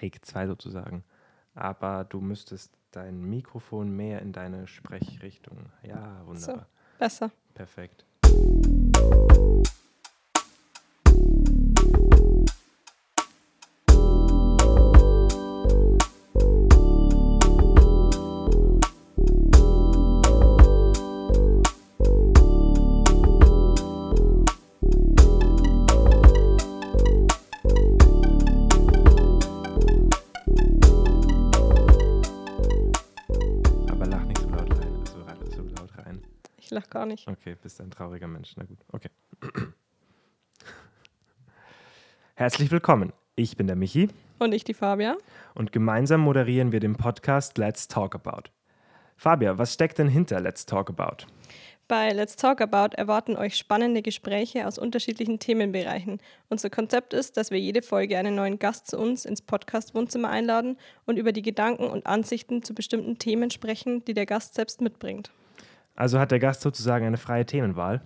[0.00, 1.04] Take 2 sozusagen.
[1.54, 5.70] Aber du müsstest dein Mikrofon mehr in deine Sprechrichtung.
[5.82, 6.66] Ja, wunderbar.
[6.66, 7.30] So, besser.
[7.54, 8.04] Perfekt.
[36.96, 37.28] Gar nicht.
[37.28, 38.54] Okay, bist ein trauriger Mensch.
[38.56, 39.10] Na gut, okay.
[42.34, 43.12] Herzlich willkommen.
[43.34, 44.08] Ich bin der Michi.
[44.38, 45.18] Und ich die Fabia.
[45.54, 48.50] Und gemeinsam moderieren wir den Podcast Let's Talk About.
[49.18, 51.26] Fabia, was steckt denn hinter Let's Talk About?
[51.86, 56.20] Bei Let's Talk About erwarten euch spannende Gespräche aus unterschiedlichen Themenbereichen.
[56.48, 60.78] Unser Konzept ist, dass wir jede Folge einen neuen Gast zu uns ins Podcast-Wohnzimmer einladen
[61.04, 65.30] und über die Gedanken und Ansichten zu bestimmten Themen sprechen, die der Gast selbst mitbringt.
[65.96, 68.02] Also hat der Gast sozusagen eine freie Themenwahl?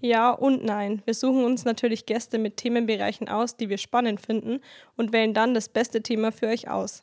[0.00, 1.02] Ja und nein.
[1.04, 4.60] Wir suchen uns natürlich Gäste mit Themenbereichen aus, die wir spannend finden
[4.96, 7.02] und wählen dann das beste Thema für euch aus.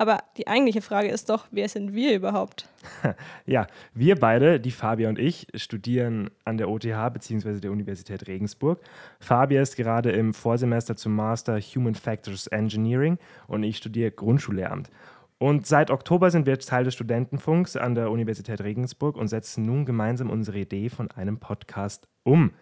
[0.00, 2.68] Aber die eigentliche Frage ist doch, wer sind wir überhaupt?
[3.46, 7.60] Ja, wir beide, die Fabia und ich, studieren an der OTH bzw.
[7.60, 8.80] der Universität Regensburg.
[9.18, 14.90] Fabia ist gerade im Vorsemester zum Master Human Factors Engineering und ich studiere Grundschullehramt.
[15.38, 19.86] Und seit Oktober sind wir Teil des Studentenfunks an der Universität Regensburg und setzen nun
[19.86, 22.52] gemeinsam unsere Idee von einem Podcast um.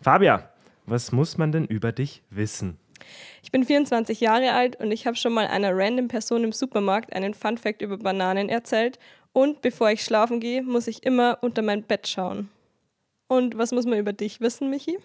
[0.00, 0.48] Fabia,
[0.86, 2.78] was muss man denn über dich wissen?
[3.42, 7.14] Ich bin 24 Jahre alt und ich habe schon mal einer random Person im Supermarkt
[7.14, 8.98] einen Fun Fact über Bananen erzählt.
[9.34, 12.48] Und bevor ich schlafen gehe, muss ich immer unter mein Bett schauen.
[13.26, 14.98] Und was muss man über dich wissen, Michi?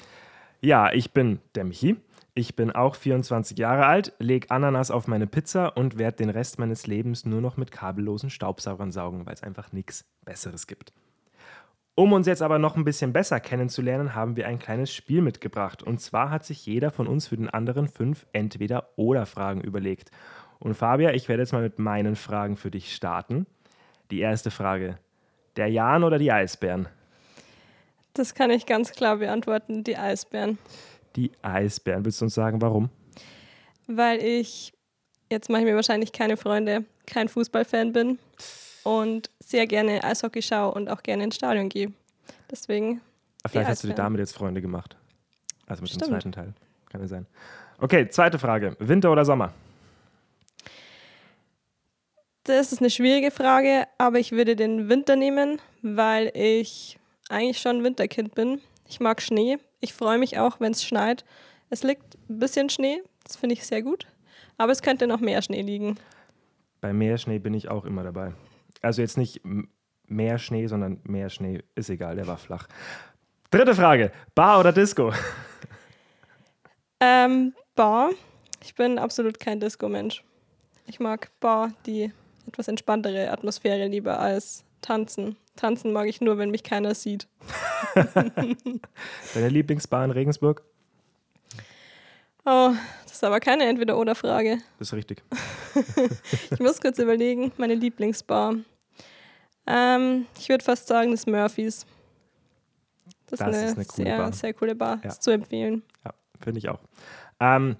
[0.62, 1.98] Ja, ich bin der Michi.
[2.36, 6.60] Ich bin auch 24 Jahre alt, lege Ananas auf meine Pizza und werde den Rest
[6.60, 10.94] meines Lebens nur noch mit kabellosen Staubsaugern saugen, weil es einfach nichts Besseres gibt.
[11.96, 15.84] Um uns jetzt aber noch ein bisschen besser kennenzulernen, haben wir ein kleines Spiel mitgebracht.
[15.84, 20.10] Und zwar hat sich jeder von uns für den anderen fünf Entweder-Oder-Fragen überlegt.
[20.60, 23.48] Und Fabia, ich werde jetzt mal mit meinen Fragen für dich starten.
[24.12, 24.98] Die erste Frage:
[25.58, 26.88] Der Jan oder die Eisbären?
[28.14, 30.58] Das kann ich ganz klar beantworten: die Eisbären
[31.16, 32.06] die Eisbären.
[32.06, 32.90] Willst du uns sagen, warum?
[33.88, 34.74] Weil ich,
[35.32, 38.20] jetzt mache ich mir wahrscheinlich keine Freunde, kein Fußballfan bin
[38.84, 41.92] und sehr gerne Eishockey schaue und auch gerne ins Stadion gehe.
[42.52, 43.02] Deswegen.
[43.48, 44.96] Vielleicht hast du dir damit jetzt Freunde gemacht.
[45.68, 46.06] Also mit Stimmt.
[46.06, 46.54] dem zweiten Teil.
[46.90, 47.26] Kann ja sein.
[47.80, 48.76] Okay, zweite Frage.
[48.80, 49.54] Winter oder Sommer?
[52.44, 56.98] Das ist eine schwierige Frage, aber ich würde den Winter nehmen, weil ich
[57.30, 58.60] eigentlich schon ein Winterkind bin.
[58.88, 59.60] Ich mag Schnee.
[59.80, 61.26] Ich freue mich auch, wenn es schneit.
[61.70, 64.08] Es liegt ein bisschen Schnee, das finde ich sehr gut.
[64.58, 65.98] Aber es könnte noch mehr Schnee liegen.
[66.82, 68.34] Bei mehr Schnee bin ich auch immer dabei.
[68.82, 69.42] Also jetzt nicht
[70.06, 71.64] mehr Schnee, sondern mehr Schnee.
[71.76, 72.68] Ist egal, der war flach.
[73.52, 75.14] Dritte Frage: Bar oder Disco?
[77.02, 78.10] Ähm, Bar.
[78.62, 80.22] Ich bin absolut kein Disco-Mensch.
[80.86, 82.12] Ich mag Bar, die
[82.46, 85.38] etwas entspanntere Atmosphäre lieber als Tanzen.
[85.60, 87.28] Tanzen mag ich nur, wenn mich keiner sieht.
[89.34, 90.64] Deine Lieblingsbar in Regensburg?
[92.46, 92.72] Oh,
[93.04, 94.60] das ist aber keine Entweder-Oder-Frage.
[94.80, 95.22] Das ist richtig.
[96.52, 98.56] ich muss kurz überlegen, meine Lieblingsbar.
[99.68, 101.86] Ähm, ich würde fast sagen, das Murphys.
[103.28, 104.34] Das, das ist eine, ist eine coole sehr, Bar.
[104.34, 105.00] sehr coole Bar.
[105.04, 105.10] Ja.
[105.10, 105.84] Ist zu empfehlen.
[106.06, 106.80] Ja, finde ich auch.
[107.42, 107.76] Ähm,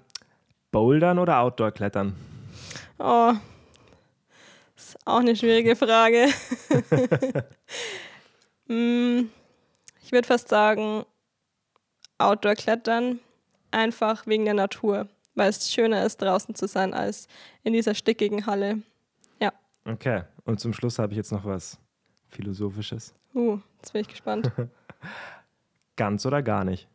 [0.70, 2.14] Bouldern oder Outdoor-Klettern?
[2.98, 3.32] Oh,
[4.80, 6.28] ist auch eine schwierige Frage.
[8.72, 9.30] Mm,
[10.00, 11.04] ich würde fast sagen,
[12.18, 13.18] Outdoor-Klettern,
[13.72, 17.26] einfach wegen der Natur, weil es schöner ist, draußen zu sein, als
[17.64, 18.82] in dieser stickigen Halle.
[19.40, 19.52] Ja.
[19.84, 21.80] Okay, und zum Schluss habe ich jetzt noch was
[22.28, 23.12] Philosophisches.
[23.34, 24.52] Uh, jetzt bin ich gespannt.
[25.96, 26.86] Ganz oder gar nicht?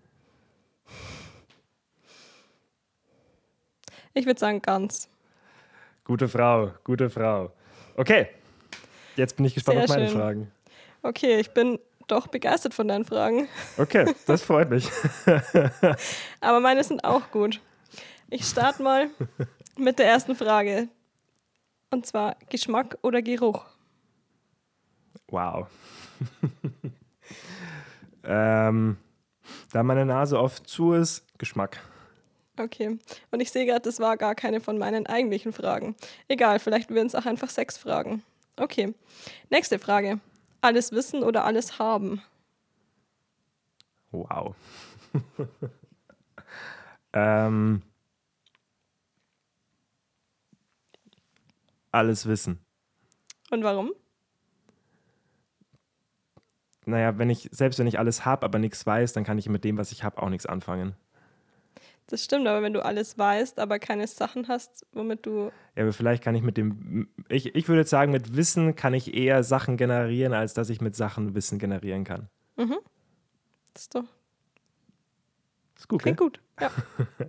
[4.13, 5.09] Ich würde sagen ganz.
[6.05, 7.51] Gute Frau, gute Frau.
[7.95, 8.27] Okay,
[9.15, 10.17] jetzt bin ich gespannt Sehr auf meine schön.
[10.17, 10.51] Fragen.
[11.01, 13.47] Okay, ich bin doch begeistert von deinen Fragen.
[13.77, 14.89] Okay, das freut mich.
[16.41, 17.61] Aber meine sind auch gut.
[18.29, 19.09] Ich starte mal
[19.77, 20.89] mit der ersten Frage.
[21.91, 23.65] Und zwar Geschmack oder Geruch?
[25.27, 25.67] Wow.
[28.23, 28.97] ähm,
[29.71, 31.79] da meine Nase oft zu ist, Geschmack.
[32.57, 32.99] Okay.
[33.31, 35.95] Und ich sehe gerade, das war gar keine von meinen eigentlichen Fragen.
[36.27, 38.23] Egal, vielleicht würden es auch einfach sechs Fragen.
[38.57, 38.93] Okay.
[39.49, 40.19] Nächste Frage.
[40.61, 42.21] Alles wissen oder alles haben?
[44.11, 44.55] Wow.
[47.13, 47.81] ähm,
[51.91, 52.59] alles wissen.
[53.51, 53.91] Und warum?
[56.85, 59.63] Naja, wenn ich, selbst wenn ich alles habe, aber nichts weiß, dann kann ich mit
[59.63, 60.95] dem, was ich habe, auch nichts anfangen.
[62.07, 65.51] Das stimmt, aber wenn du alles weißt, aber keine Sachen hast, womit du.
[65.75, 67.07] Ja, aber vielleicht kann ich mit dem.
[67.29, 70.81] Ich, ich würde jetzt sagen, mit Wissen kann ich eher Sachen generieren, als dass ich
[70.81, 72.29] mit Sachen Wissen generieren kann.
[72.57, 72.77] Mhm.
[73.73, 74.03] Das ist doch.
[75.75, 76.27] Ist gut, Klingt gell?
[76.27, 76.41] gut.
[76.59, 76.71] Ja.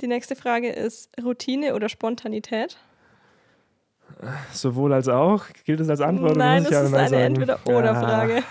[0.00, 2.78] Die nächste Frage ist Routine oder Spontanität?
[4.52, 5.44] Sowohl als auch.
[5.64, 6.32] Gilt es als Antwort?
[6.32, 7.16] oder Nein, das ist eine?
[7.16, 8.36] Entweder-Oder-Frage.
[8.36, 8.42] Ja,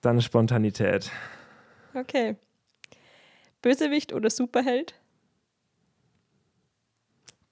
[0.00, 1.10] dann Spontanität.
[1.94, 2.36] Okay.
[3.62, 4.94] Bösewicht oder Superheld?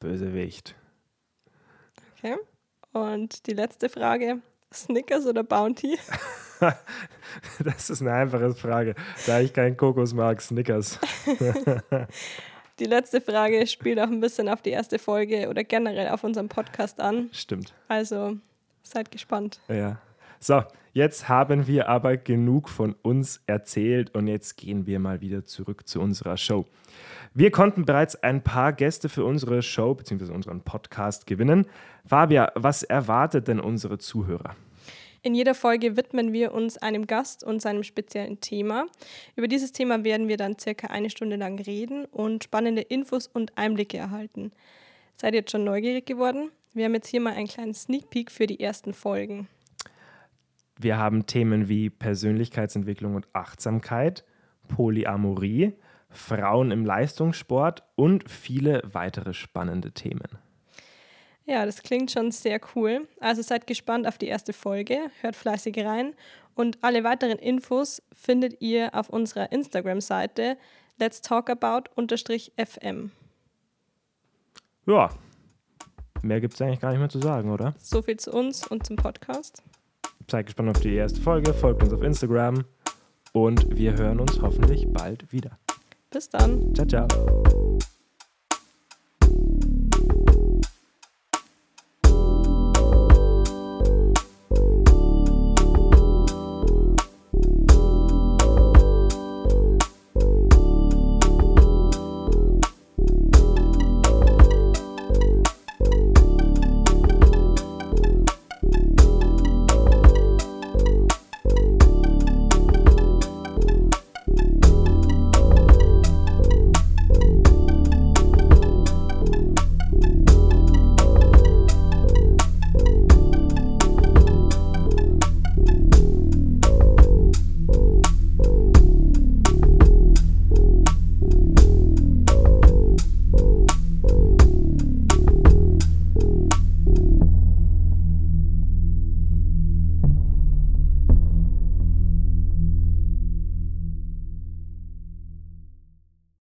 [0.01, 0.75] Bösewicht.
[2.17, 2.37] Okay.
[2.93, 4.41] Und die letzte Frage:
[4.73, 5.99] Snickers oder Bounty?
[7.63, 8.97] Das ist eine einfache Frage.
[9.27, 10.99] Da ich keinen Kokos mag, Snickers.
[12.79, 16.49] Die letzte Frage spielt auch ein bisschen auf die erste Folge oder generell auf unseren
[16.49, 17.29] Podcast an.
[17.33, 17.75] Stimmt.
[17.89, 18.39] Also
[18.83, 19.61] seid gespannt.
[19.69, 20.01] Ja.
[20.41, 20.63] So,
[20.93, 25.89] jetzt haben wir aber genug von uns erzählt und jetzt gehen wir mal wieder zurück
[25.89, 26.67] zu unserer Show.
[27.35, 30.33] Wir konnten bereits ein paar Gäste für unsere Show bzw.
[30.33, 31.67] unseren Podcast gewinnen.
[32.05, 34.55] Fabia, was erwartet denn unsere Zuhörer?
[35.23, 38.87] In jeder Folge widmen wir uns einem Gast und seinem speziellen Thema.
[39.35, 43.59] Über dieses Thema werden wir dann circa eine Stunde lang reden und spannende Infos und
[43.59, 44.53] Einblicke erhalten.
[45.17, 46.51] Seid ihr jetzt schon neugierig geworden?
[46.73, 49.49] Wir haben jetzt hier mal einen kleinen Sneak Peek für die ersten Folgen.
[50.79, 54.25] Wir haben Themen wie Persönlichkeitsentwicklung und Achtsamkeit,
[54.69, 55.75] Polyamorie,
[56.09, 60.39] Frauen im Leistungssport und viele weitere spannende Themen.
[61.45, 63.09] Ja, das klingt schon sehr cool.
[63.21, 66.15] Also seid gespannt auf die erste Folge, hört fleißig rein
[66.55, 70.57] und alle weiteren Infos findet ihr auf unserer Instagram-Seite
[70.99, 73.11] let's talk about-fm.
[74.87, 75.11] Ja,
[76.23, 77.75] mehr gibt es eigentlich gar nicht mehr zu sagen, oder?
[77.79, 79.63] So viel zu uns und zum Podcast.
[80.31, 82.65] Seid gespannt auf die erste Folge, folgt uns auf Instagram
[83.33, 85.59] und wir hören uns hoffentlich bald wieder.
[86.11, 86.75] Bis dann.
[86.75, 87.79] Ciao, ciao.